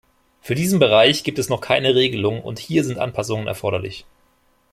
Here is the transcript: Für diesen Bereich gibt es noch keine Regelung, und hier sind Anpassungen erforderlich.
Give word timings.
Für 0.41 0.55
diesen 0.55 0.79
Bereich 0.79 1.23
gibt 1.23 1.37
es 1.37 1.49
noch 1.49 1.61
keine 1.61 1.93
Regelung, 1.93 2.41
und 2.41 2.57
hier 2.57 2.83
sind 2.83 2.97
Anpassungen 2.97 3.45
erforderlich. 3.45 4.03